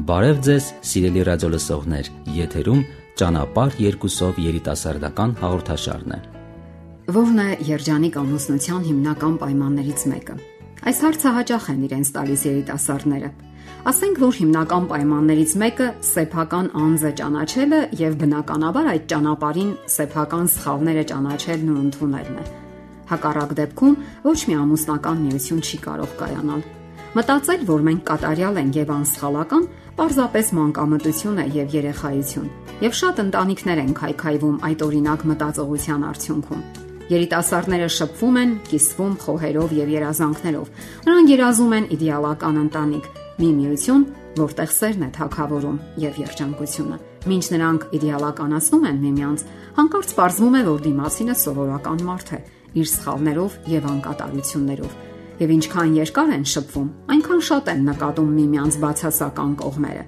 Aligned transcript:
Բարև 0.00 0.38
ձեզ, 0.46 0.66
սիրելի 0.86 1.22
ռադիոլսողներ։ 1.26 2.06
Եթերում 2.32 2.78
ճանապարհ 3.20 3.74
երկուսով 3.84 4.38
երիտասարդական 4.40 5.34
հաղորդաշարն 5.40 6.14
է։ 6.14 6.18
Որն 7.16 7.40
է 7.42 7.48
երջանիկ 7.68 8.16
ամուսնության 8.20 8.86
հիմնական 8.86 9.34
պայմաններից 9.42 10.04
մեկը։ 10.12 10.36
Այս 10.88 11.02
հարցը 11.04 11.32
հաճախ 11.36 11.68
են 11.74 11.82
իրենց 11.90 12.12
տալիս 12.16 12.46
երիտասարդները։ 12.48 13.30
Ասենք 13.90 14.22
որ 14.24 14.34
հիմնական 14.40 14.88
պայմաններից 14.94 15.52
մեկը 15.64 15.90
սեփական 16.14 16.72
անձը 16.80 17.12
ճանաչելը 17.20 17.80
եւ 18.00 18.18
բնականաբար 18.24 18.90
այդ 18.94 19.06
ճանապարհին 19.12 19.70
սեփական 20.00 20.50
սխալները 20.54 21.04
ճանաչելն 21.12 21.70
ու 21.74 21.80
ընդունելն 21.84 22.40
է։ 22.40 22.48
Հակառակ 23.10 23.54
դեպքում 23.60 23.96
ոչ 24.30 24.38
մի 24.48 24.60
ամուսնական 24.64 25.24
միություն 25.26 25.64
չի 25.66 25.78
կարող 25.90 26.12
կայանալ։ 26.20 26.68
Մտածել, 27.10 27.62
որ 27.66 27.80
մենք 27.88 28.02
կատարյալ 28.06 28.58
ենք 28.60 28.76
եւ 28.78 28.90
անսխալական, 28.94 29.64
պարզապես 29.98 30.50
մանկամտություն 30.56 31.40
է 31.40 31.44
եւ 31.56 31.74
երեխայություն։ 31.76 32.46
Եվ 32.80 32.94
շատ 33.00 33.20
ընտանիքներ 33.24 33.80
են 33.82 33.90
քայքայվում 34.00 34.60
այդ 34.68 34.84
օրինակ 34.86 35.24
մտածողության 35.30 36.06
արդյունքում։ 36.10 36.62
Երիտասարդները 37.10 37.88
շփվում 37.90 38.36
են, 38.40 38.50
կիսվում 38.70 39.14
խոհերով 39.24 39.74
եւ 39.80 39.92
երազանքներով։ 39.96 40.72
Նրանք 41.10 41.30
երազում 41.34 41.74
են 41.80 41.88
իդեալական 41.96 42.60
ընտանիք, 42.60 43.10
մի 43.40 43.50
միություն, 43.60 44.06
որտեղ 44.40 44.72
սերն 44.78 45.04
է 45.04 45.10
թակավորում 45.18 45.78
եւ 46.06 46.20
երջանկությունը։ 46.22 46.98
Մինչ 47.30 47.44
նրանք 47.50 47.86
իդեալականացնում 47.98 48.88
են 48.90 49.04
միմյանց, 49.04 49.46
հանկարծ 49.80 50.16
պարզվում 50.20 50.56
է, 50.60 50.64
որ 50.70 50.82
դիմացինը 50.86 51.38
սովորական 51.40 52.04
մարդ 52.06 52.34
է, 52.38 52.42
իր 52.78 52.90
սխալներով 52.94 53.56
եւ 53.74 53.88
անկատարություններով 53.90 54.98
եւ 55.40 55.52
ինչքան 55.56 55.96
երկար 55.96 56.32
են 56.36 56.46
շփվում, 56.52 56.88
այնքան 57.16 57.42
շատ 57.48 57.72
են 57.72 57.82
նկատում 57.90 58.30
միմյանց 58.36 58.78
բացասական 58.84 59.52
կողմերը։ 59.64 60.06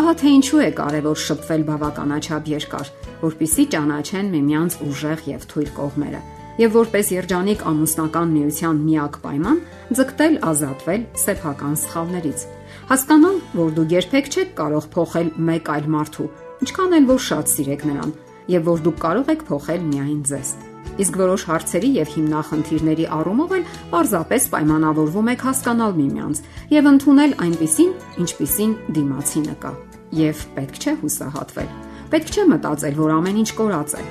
Ահա 0.00 0.12
թե 0.20 0.34
ինչու 0.40 0.60
է 0.64 0.68
կարևոր 0.80 1.22
շփվել 1.28 1.64
բավականաչափ 1.70 2.52
երկար, 2.56 2.92
որpիսի 3.20 3.64
ճանաչեն 3.74 4.28
միմյանց 4.36 4.76
ուժեղ 4.86 5.24
եւ 5.34 5.48
թույլ 5.50 5.72
կողմերը 5.80 6.20
եւ 6.60 6.74
որպես 6.76 7.10
երջանիկ 7.14 7.62
ամուսնական 7.70 8.32
միության 8.36 8.80
միակ 8.84 9.18
պայման 9.24 9.60
ձգտել 9.96 10.38
ազատվել 10.50 11.04
սեփական 11.24 11.76
սխալներից։ 11.82 12.46
Հասկանալ, 12.90 13.38
որ 13.56 13.76
դուք 13.78 13.94
երբեք 13.96 14.32
չեք 14.34 14.56
կարող 14.60 14.88
փոխել 14.96 15.30
մեկ 15.50 15.70
այլ 15.76 15.92
մարդու, 15.96 16.32
ինչքան 16.66 16.98
էլ 17.00 17.06
որ 17.14 17.22
շատ 17.28 17.54
սիրեք 17.54 17.86
նրան, 17.90 18.18
եւ 18.56 18.68
որ 18.74 18.84
դուք 18.88 19.00
կարող 19.06 19.32
եք 19.36 19.46
փոխել 19.50 19.88
միայն 19.94 20.20
ձեզ։ 20.32 20.58
Իսկ 21.00 21.18
որոշ 21.20 21.44
հարցերի 21.50 21.90
եւ 21.96 22.10
հիմնախնդիրների 22.14 23.06
առումով 23.16 23.54
էլ 23.56 23.68
պարզապես 23.92 24.48
պայմանավորվում 24.54 25.30
եք 25.34 25.44
հասկանալ 25.50 25.94
միմյանց 26.00 26.42
եւ 26.76 26.90
ընդունել 26.90 27.36
այնպիսին, 27.46 27.92
ինչպիսին 28.24 28.74
դիմացինը 29.00 29.54
կա։ 29.64 29.72
Եվ 30.20 30.42
պետք 30.58 30.80
չէ 30.80 30.96
հուսահատվել։ 31.04 31.70
Պետք 32.10 32.34
չէ 32.34 32.44
մտածել, 32.50 32.98
որ 33.00 33.16
ամեն 33.20 33.40
ինչ 33.44 33.50
կորած 33.60 33.96
է։ 34.00 34.04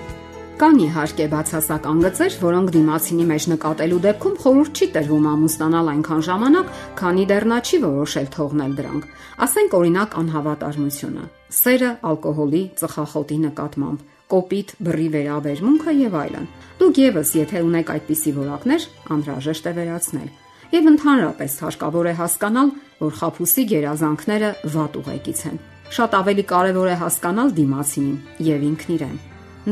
Կան 0.59 0.79
իհարկե 0.83 1.25
բացասական 1.31 1.99
գծեր, 2.03 2.33
որոնք 2.43 2.71
դիմացինի 2.75 3.25
մեջ 3.29 3.43
նկատելու 3.53 3.99
դեպքում 4.05 4.33
խորուրդ 4.43 4.79
չի 4.79 4.87
տրվում 4.95 5.27
ամուսնանալ 5.31 5.91
այնքան 5.93 6.23
ժամանակ, 6.27 6.73
քանի 6.99 7.23
դեռ 7.29 7.45
նա 7.47 7.59
չի 7.63 7.79
որոշել 7.85 8.27
թողնել 8.35 8.73
դրանք։ 8.79 9.05
Ասենք 9.47 9.77
օրինակ 9.79 10.17
անհավատարմությունը, 10.19 11.23
սերը 11.59 11.91
ալկոհոլի, 12.11 12.63
ծխախոտի 12.83 13.37
նկատմամբ, 13.45 14.03
կոպիտ 14.29 14.75
բռի 14.85 15.07
վերաբերմունքը 15.15 15.93
եւ 15.99 16.15
այլն։ 16.19 16.45
Դուք 16.79 16.99
եւս, 17.01 17.29
եթե 17.39 17.61
ունեք 17.65 17.89
այդպիսի 17.95 18.31
որակներ, 18.35 18.83
անհրաժեշտ 19.15 19.69
է 19.69 19.73
վերացնել։ 19.79 20.29
Եվ 20.69 20.89
ընդհանրապես 20.91 21.53
հարկավոր 21.65 22.07
է 22.09 22.13
հասկանալ, 22.19 22.71
որ 22.99 23.15
խափուսի 23.19 23.63
գերազանքները 23.71 24.49
վատ 24.75 24.97
ուղեկից 24.99 25.41
են։ 25.49 25.57
Շատ 25.89 26.17
ավելի 26.19 26.45
կարևոր 26.51 26.89
է 26.93 26.97
հասկանալ 26.99 27.53
դիմացինին 27.57 28.19
եւ 28.45 28.65
ինքն 28.69 28.93
իրեն։ 28.99 29.17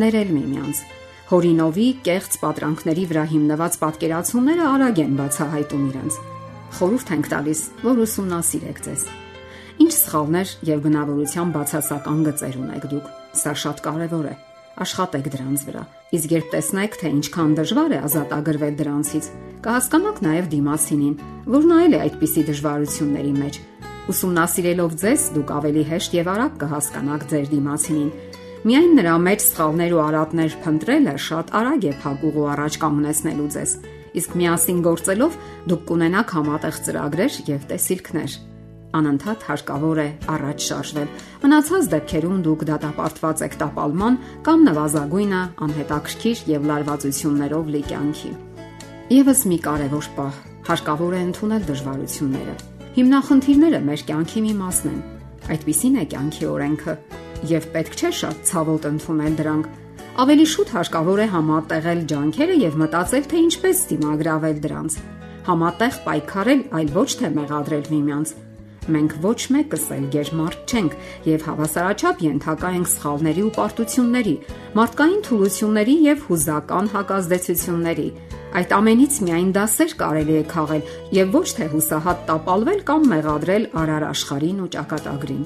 Ներել 0.01 0.31
միմյանց։ 0.37 0.81
Հորինովի 1.27 1.87
կեղծ 2.07 2.39
պատրանքների 2.41 3.05
վրա 3.11 3.23
հիմնված 3.35 3.77
պատկերացումները 3.83 4.65
արագ 4.73 5.01
են 5.05 5.13
բացահայտում 5.21 5.85
իրենց։ 5.91 6.19
Խորհուրդ 6.77 7.13
ենք 7.17 7.31
տալիս, 7.35 7.61
որ 7.85 8.03
ուսումնասիրեք 8.07 8.83
ձեզ։ 8.87 9.05
Ինչ 9.85 9.93
սխալներ 10.01 10.57
եւ 10.71 10.83
բնավորության 10.87 11.55
բացասական 11.59 12.27
գծեր 12.31 12.59
ունեք 12.65 12.91
դուք։ 12.95 13.15
Սա 13.37 13.57
շատ 13.67 13.85
կարևոր 13.85 14.29
է 14.33 14.37
աշխատեք 14.83 15.27
դրանց 15.33 15.63
վրա։ 15.67 15.83
Իսկ 16.17 16.33
երբ 16.37 16.47
տեսնեք, 16.53 16.97
թե 17.01 17.11
ինչքան 17.17 17.53
դժվար 17.57 17.93
է 17.97 17.99
ազատագրվել 18.07 18.75
դրանցից, 18.81 19.29
կհասկանաք 19.65 20.21
նաև 20.27 20.49
դիմացինին, 20.53 21.15
որ 21.57 21.67
նայել 21.71 21.93
է 21.97 22.01
այդպիսի 22.07 22.43
դժվարությունների 22.47 23.33
մեջ։ 23.37 23.59
Ուսումնասիրելով 24.07 24.91
ձեզ, 25.01 25.23
դուք 25.35 25.49
ավելի 25.57 25.83
հեշտ 25.91 26.17
եւ 26.17 26.29
արագ 26.33 26.53
կհասկանաք 26.63 27.23
ձեր 27.31 27.47
դիմացինին։ 27.57 28.11
Միայն 28.67 28.93
նրա 28.97 29.15
մեջ 29.27 29.43
սխալներ 29.47 29.95
ու 29.97 30.03
արատներ 30.07 30.55
փնտրելը 30.63 31.15
շատ 31.27 31.51
արագ 31.59 31.87
է 31.87 31.93
փակուղու 32.03 32.47
առաջ 32.57 32.77
կանգնեցնելու 32.83 33.49
ձեզ։ 33.57 33.73
Իսկ 34.17 34.37
միասին 34.41 34.79
գործելով 34.87 35.39
դուք 35.67 35.81
կունենաք 35.91 36.35
համատեղ 36.37 36.79
ծրագրեր 36.87 37.41
եւ 37.51 37.67
տեսիլքներ 37.71 38.37
անընդհատ 38.97 39.43
հարկավոր 39.47 39.99
է 40.01 40.05
առաջ 40.33 40.65
շարժվել։ 40.67 41.09
Մնացած 41.43 41.89
դեպքերում 41.93 42.37
դուք 42.47 42.63
դատապարտված 42.69 43.43
եք 43.47 43.57
տապալման 43.61 44.17
կամ 44.47 44.63
նվազագույնը 44.67 45.41
անհետաքրքիր 45.67 46.43
եւ 46.51 46.67
լարվածություններով 46.71 47.71
լի 47.73 47.81
կյանքի։ 47.91 48.31
Եվս 49.17 49.41
մի 49.47 49.57
կարևոր 49.67 50.07
պահ՝ 50.17 50.39
հարկավոր 50.67 51.17
է 51.17 51.21
ընդունել 51.27 51.67
դժվարությունները։ 51.71 52.55
Հիմնախնդիրները 52.97 53.81
մեր 53.87 54.01
կյանքի 54.07 54.41
մի 54.47 54.53
մասն 54.61 54.87
են։ 54.93 55.03
Այդպիսին 55.47 55.97
է 55.97 56.05
կյանքի 56.11 56.47
օրենքը, 56.51 56.95
եւ 57.57 57.67
պետք 57.77 57.99
չէ 58.01 58.11
շատ 58.21 58.41
ցավոտ 58.51 58.87
ընդունել 58.91 59.37
դրանք։ 59.37 59.69
Ավելի 60.17 60.47
շուտ 60.53 60.73
հարկավոր 60.77 61.19
է 61.21 61.27
համատեղել 61.37 62.01
ջանքերը 62.11 62.55
եւ 62.67 62.81
մտածել, 62.81 63.29
թե 63.31 63.43
ինչպես 63.47 63.83
դիմագրավել 63.91 64.59
դրանց 64.65 64.97
համատեղ 65.47 65.97
պայքարել, 66.03 66.61
այլ 66.75 66.89
ոչ 66.91 67.09
թե 67.21 67.27
մեղադրել 67.37 67.85
միմյանց։ 67.93 68.31
Մենք 68.87 69.13
ոչ 69.19 69.39
մեկս 69.51 69.85
էլ 69.97 70.03
ģերմարտ 70.13 70.71
չենք 70.71 70.93
եւ 71.27 71.41
հավասարաչափ 71.47 72.21
ենթակա 72.23 72.69
ենք 72.77 72.89
սխալների 72.91 73.41
ու 73.43 73.51
պարտությունների, 73.57 74.35
մարդկային 74.79 75.23
թուլությունների 75.27 75.95
եւ 76.07 76.21
հուզական 76.27 76.87
հակազդեցությունների։ 76.93 78.07
Այդ 78.57 78.75
ամենից 78.77 79.17
միայն 79.27 79.49
դասեր 79.57 79.95
կարելի 79.99 80.37
է 80.37 80.43
քաղել 80.53 80.93
եւ 81.17 81.33
ոչ 81.35 81.47
թե 81.57 81.67
հուսահատ 81.73 82.21
տապալվել 82.29 82.79
կամ 82.87 83.09
մեղադրել 83.11 83.65
արար 83.81 84.05
աշխարհին 84.07 84.61
ու 84.63 84.69
ճակատագրին։ 84.77 85.41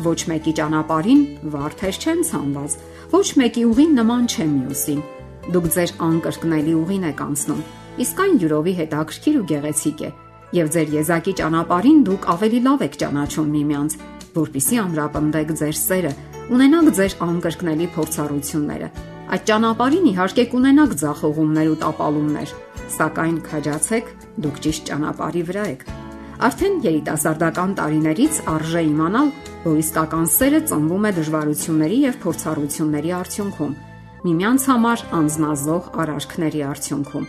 Ոչ 0.00 0.18
մեկի 0.32 0.52
ճանապարհին 0.58 1.22
վարդեր 1.54 2.00
չեն 2.00 2.24
ցանված, 2.30 2.74
ոչ 3.14 3.26
մեկի 3.38 3.62
ուղին 3.70 3.94
նման 4.00 4.26
չէ 4.34 4.48
մյուսին։ 4.50 5.04
Դուք 5.54 5.70
ձեր 5.76 5.94
անկրկնելի 6.10 6.74
ուղին 6.80 7.06
եք 7.10 7.22
անցնում, 7.26 7.62
իսկ 8.04 8.24
այն 8.24 8.34
յուրովի 8.44 8.74
հետաքրքիր 8.80 9.40
ու 9.40 9.46
գեղեցիկ 9.54 10.04
է 10.08 10.10
եւ 10.56 10.70
ձեր 10.74 10.88
եզակի 10.96 11.32
ճանապարհին 11.38 12.00
դուք 12.06 12.26
ավելի 12.34 12.60
լավ 12.66 12.80
եք 12.86 12.96
ճանաչում 13.00 13.50
միմյանց, 13.54 13.94
որpիսի 14.34 14.78
ամրապնդեք 14.82 15.52
ձեր 15.60 15.76
սերը, 15.80 16.12
ունենաք 16.50 16.88
ձեր 16.98 17.14
անկրկնելի 17.26 17.86
փորձառությունները։ 17.94 18.88
Այդ 19.30 19.44
ճանապարհին 19.50 20.06
իհարկե 20.10 20.44
կունենաք 20.50 20.94
ձախողումներ 21.00 21.68
ու 21.70 21.78
տապալումներ, 21.84 22.54
սակայն 22.98 23.36
քաջացեք, 23.46 24.10
դուք 24.42 24.56
ճիշտ 24.66 24.88
ճանապարհի 24.90 25.42
վրա 25.50 25.66
եք։ 25.70 25.84
Արդեն 26.40 26.76
երիտասարդական 26.88 27.72
տարիներից 27.78 28.40
արժե 28.50 28.82
իմանալ, 28.90 29.28
որ 29.70 29.80
իսկական 29.84 30.26
սերը 30.34 30.60
ծնվում 30.70 31.04
է 31.06 31.12
դժվարությունների 31.20 31.98
եւ 32.10 32.16
փորձառությունների 32.24 33.12
արդյունքում, 33.20 33.76
միմյանց 34.24 34.64
համար 34.70 35.04
անznազող 35.20 35.92
արարքների 36.00 36.64
արդյունքում 36.70 37.28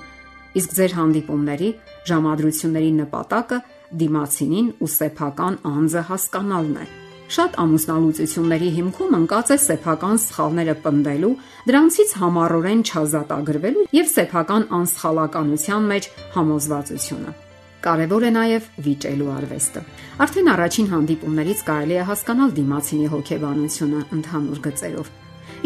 իսկ 0.59 0.73
ձեր 0.77 0.95
հանդիպումների 0.97 1.69
ժամադրությունների 2.11 2.91
նպատակը 3.01 3.59
դիմացինին 4.01 4.67
ու 4.81 4.89
սեփական 4.95 5.55
անձը 5.71 6.03
հասկանալն 6.09 6.75
է։ 6.81 6.85
Շատ 7.31 7.53
ամուսնալուծությունների 7.63 8.69
հիմքում 8.75 9.13
ընկած 9.21 9.51
է 9.55 9.57
սեփական 9.65 10.17
սխալները 10.19 10.73
պնդելու, 10.83 11.35
դրանցից 11.69 12.09
համառորեն 12.21 12.81
չազատագրվելու 12.91 13.85
եւ 13.95 14.09
սեփական 14.11 14.65
անսխալականության 14.81 15.87
մեջ 15.93 16.09
համոզվածությունը։ 16.35 17.31
Կարևոր 17.81 18.27
է 18.27 18.31
նաև 18.35 18.67
վիճելու 18.85 19.31
արվեստը։ 19.37 19.81
Արդեն 20.27 20.51
առաջին 20.51 20.91
հանդիպումներից 20.91 21.63
կարելի 21.71 21.95
է 21.97 22.05
հասկանալ 22.11 22.53
դիմացինի 22.59 23.07
հոգեբանությունը 23.15 24.01
ընդհանուր 24.19 24.61
գծերով։ 24.67 25.11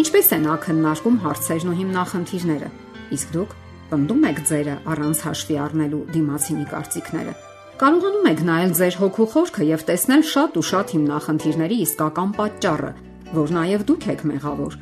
Ինչպես 0.05 0.31
են 0.37 0.49
ակնարկում 0.53 1.21
հարցերն 1.25 1.71
ու 1.73 1.77
հիմնախնդիրները։ 1.81 2.69
Իսկ 3.15 3.35
դուք 3.35 3.51
Պնդում 3.85 4.23
եք 4.25 4.39
ձերը 4.49 4.75
առանց 4.89 5.19
հաշվի 5.25 5.55
առնելու 5.61 5.99
դիմացինի 6.15 6.63
կարծիքները։ 6.71 7.33
Կարողանում 7.75 8.27
եք 8.31 8.39
նայել 8.47 8.71
ձեր 8.79 8.95
հոգու 9.01 9.27
խորքը 9.35 9.65
եւ 9.69 9.81
տեսնել 9.89 10.23
շատ 10.31 10.57
ու 10.57 10.65
շատ 10.69 10.93
հիմնախնդիրների 10.95 11.77
իսկական 11.85 12.29
պատճառը, 12.39 12.91
որ 13.35 13.53
նաեւ 13.59 13.85
դուք 13.89 14.07
եք 14.15 14.23
մեղավոր։ 14.31 14.77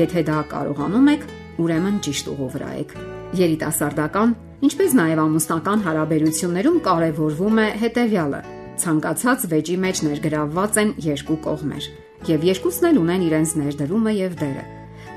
Եթե 0.00 0.24
դա 0.30 0.38
կարողանում 0.50 1.10
եք, 1.14 1.26
ուրեմն 1.60 1.96
ճիշտ 2.06 2.30
ուղու 2.34 2.50
վրա 2.56 2.70
եք։ 2.80 2.94
Երիտասարդական, 3.40 4.34
ինչպես 4.66 4.90
նաեւ 4.98 5.22
ամուսնական 5.30 5.84
հարաբերություններում 5.86 6.78
կարևորվում 6.90 7.60
է 7.60 7.68
հետեւյալը՝ 7.86 8.42
Ցանկացած 8.80 9.42
վեճի 9.50 9.74
մեջ 9.84 9.98
ներգրավված 10.08 10.76
են 10.80 10.92
երկու 11.04 11.40
կողմեր, 11.44 11.88
եւ 12.30 12.46
երկուսն 12.48 12.86
էլ 12.90 13.00
ունեն 13.04 13.24
իրենց 13.28 13.50
ներդրումը 13.60 14.14
եւ 14.16 14.38
դերը, 14.40 14.62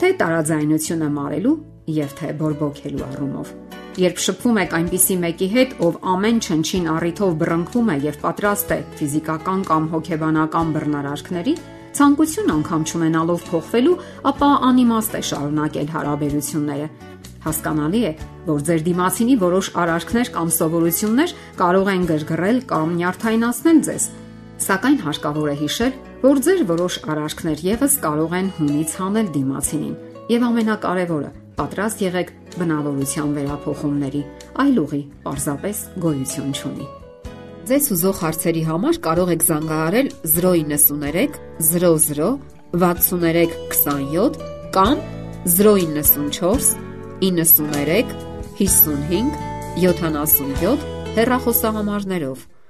թե 0.03 0.09
տարաձայնությունը 0.19 1.09
մարելու 1.15 1.55
եւ 1.89 2.17
թե 2.19 2.33
բորբոքելու 2.39 3.05
առումով։ 3.09 3.53
Երբ 3.93 4.21
շփվում 4.25 4.57
եք 4.63 4.71
այնպիսի 4.73 5.15
մեկի 5.21 5.47
հետ, 5.53 5.73
ով 5.85 5.97
ամեն 6.13 6.37
չնչին 6.41 6.85
առիթով 6.93 7.33
բռնկվում 7.43 7.89
է 7.93 7.97
եւ 8.07 8.15
պատրաստ 8.23 8.71
է 8.73 8.77
ֆիզիկական 8.97 9.65
կամ 9.69 9.83
հոգեբանական 9.93 10.71
բռնարարքների, 10.73 11.53
ցանկություն 11.93 12.53
անգամ 12.53 12.85
չունենալով 12.89 13.43
փոխվելու, 13.51 13.97
ապա 14.33 14.49
անիմաստ 14.69 15.13
է 15.13 15.21
շարունակել 15.29 15.91
հարաբերությունները։ 15.93 16.87
Հասկանալի 17.43 18.01
է, 18.07 18.11
որ 18.47 18.65
ձեր 18.65 18.81
դիմացինի 18.87 19.35
որոշ 19.43 19.69
արարքներ 19.83 20.33
կամ 20.33 20.51
սովորություններ 20.57 21.35
կարող 21.59 21.93
են 21.93 22.05
գրգռել 22.09 22.59
կամ 22.71 22.93
նյարդայնացնել 22.97 23.83
ձեզ, 23.83 24.09
սակայն 24.63 24.99
հարկավոր 25.03 25.53
է 25.53 25.55
հիշել, 25.61 25.93
որ 26.23 26.43
ձեր 26.47 26.65
որոշ 26.71 26.99
արարքներ 27.13 27.63
եւս 27.67 27.99
կարող 28.07 28.35
են 28.39 28.51
հունից 28.57 28.97
հանել 29.03 29.31
դիմացինին։ 29.37 29.95
Եվ 30.33 30.45
ամենակարևորը, 30.49 31.31
պատրաստ 31.57 32.03
եղեք 32.03 32.33
բնավորության 32.57 33.33
վերափոխումների, 33.37 34.21
այլ 34.63 34.77
ուղի 34.83 35.01
պարզապես 35.25 35.81
գոյություն 36.03 36.53
չունի։ 36.53 36.87
Ձեզ 37.63 37.85
ուզող 37.95 38.17
հարցերի 38.23 38.63
համար 38.67 38.97
կարող 39.07 39.29
եք 39.33 39.45
զանգահարել 39.47 40.07
093 40.33 41.37
00 41.63 42.31
63 42.73 43.45
27 43.71 44.41
կամ 44.73 44.97
094 45.57 46.73
93 47.21 48.15
55 48.57 49.37
77 49.77 50.89
հեռախոսահամարներով։ 51.17 52.52